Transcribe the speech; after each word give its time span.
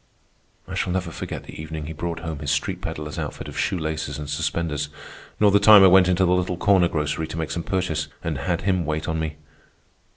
I 0.67 0.73
shall 0.73 0.91
never 0.91 1.11
forget 1.11 1.43
the 1.43 1.61
evening 1.61 1.85
he 1.85 1.93
brought 1.93 2.21
home 2.21 2.39
his 2.39 2.49
street 2.49 2.81
pedler's 2.81 3.19
outfit 3.19 3.47
of 3.47 3.55
shoe 3.55 3.77
laces 3.77 4.17
and 4.17 4.27
suspenders, 4.27 4.89
nor 5.39 5.51
the 5.51 5.59
time 5.59 5.83
I 5.83 5.87
went 5.89 6.07
into 6.09 6.25
the 6.25 6.33
little 6.33 6.57
corner 6.57 6.87
grocery 6.87 7.27
to 7.27 7.37
make 7.37 7.51
some 7.51 7.61
purchase 7.61 8.07
and 8.23 8.39
had 8.39 8.61
him 8.61 8.83
wait 8.83 9.07
on 9.07 9.19
me. 9.19 9.35